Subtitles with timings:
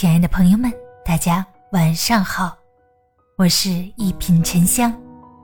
[0.00, 0.72] 亲爱的朋友们，
[1.04, 2.56] 大家晚上好，
[3.36, 4.90] 我是一品沉香，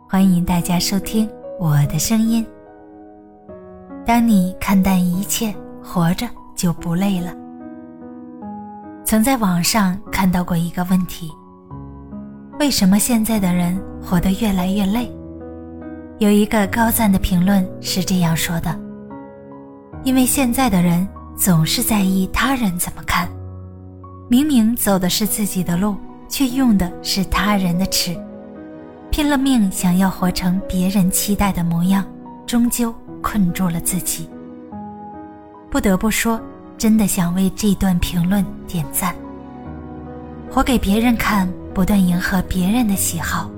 [0.08, 2.42] 欢迎大家收听我的声音。
[4.06, 5.54] 当你看淡一切，
[5.84, 7.34] 活着就不累了。
[9.04, 11.30] 曾在网上看到过一个问题：
[12.58, 15.14] 为什么现在的人活得越来越累？
[16.16, 18.74] 有一个高赞的评论是这样说的：
[20.02, 23.28] 因为现在的人总是在意他人怎么看。
[24.28, 25.94] 明明走的是自己的路，
[26.28, 28.16] 却用的是他人的尺，
[29.08, 32.04] 拼了命想要活成别人期待的模样，
[32.44, 34.28] 终究困住了自己。
[35.70, 36.40] 不得不说，
[36.76, 39.14] 真的想为这段评论点赞。
[40.50, 43.48] 活给别人看，不断迎合别人的喜好，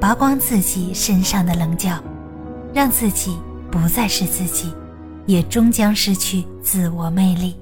[0.00, 1.98] 拔光自己身上的棱角，
[2.72, 3.36] 让自己
[3.70, 4.72] 不再是自己，
[5.26, 7.54] 也终将失去自我魅力。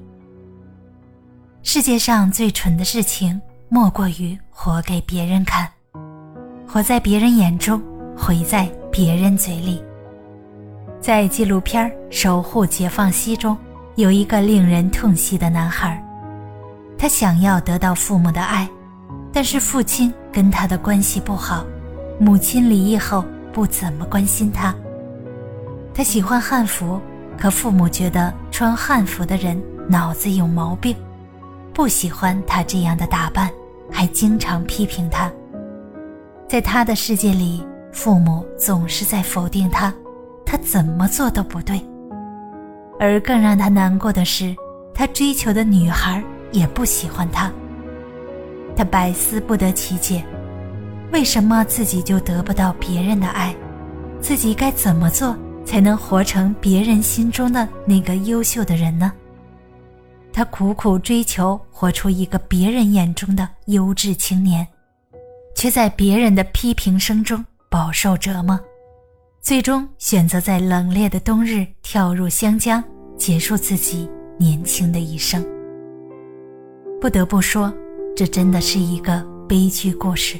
[1.69, 5.69] 世界上最蠢的事情，莫过于活给别人看，
[6.65, 7.83] 活在别人眼中，
[8.15, 9.83] 毁在别人嘴里。
[11.01, 13.57] 在纪录片《守护解放西》中，
[13.95, 16.01] 有一个令人痛惜的男孩，
[16.97, 18.65] 他想要得到父母的爱，
[19.33, 21.65] 但是父亲跟他的关系不好，
[22.17, 24.73] 母亲离异后不怎么关心他。
[25.93, 27.01] 他喜欢汉服，
[27.37, 30.95] 可父母觉得穿汉服的人脑子有毛病。
[31.77, 33.51] 不喜欢他这样的打扮，
[33.91, 35.31] 还经常批评他。
[36.49, 39.93] 在他的世界里，父母总是在否定他，
[40.43, 41.79] 他怎么做都不对。
[42.99, 44.55] 而更让他难过的是，
[44.91, 47.51] 他追求的女孩也不喜欢他。
[48.75, 50.25] 他百思不得其解，
[51.13, 53.55] 为什么自己就得不到别人的爱？
[54.19, 59.13] 自己该怎么做才能活成别人心中的那个优秀的人呢？
[60.37, 64.67] 他苦苦追求活出一个别人眼中的优质青年，
[65.55, 68.59] 却在别人的批评声中饱受折磨，
[69.41, 72.83] 最终选择在冷冽的冬日跳入湘江，
[73.17, 75.43] 结束自己年轻的一生。
[77.01, 77.73] 不得不说，
[78.15, 80.37] 这真的是一个悲剧故事。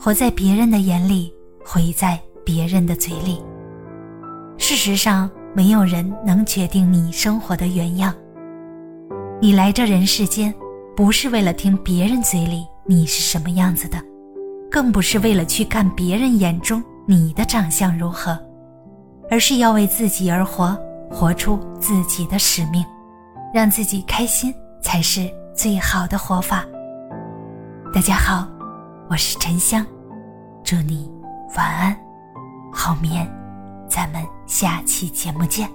[0.00, 1.30] 活在别人的眼里，
[1.62, 3.42] 毁在别人的嘴里。
[4.56, 8.14] 事实上，没有人能决定你生活的原样。
[9.42, 10.54] 你来这人世间，
[10.94, 14.00] 不是为了听别人嘴里你是什么样子的，
[14.70, 18.38] 更不是为了去看别人眼中你的长相如何，
[19.28, 20.78] 而是要为自己而活，
[21.10, 22.84] 活出自己的使命，
[23.52, 26.64] 让自己开心才是最好的活法。
[27.92, 28.46] 大家好，
[29.10, 29.84] 我是沉香，
[30.62, 31.10] 祝你
[31.56, 31.96] 晚安，
[32.72, 33.28] 好眠，
[33.88, 35.68] 咱们下期节目见。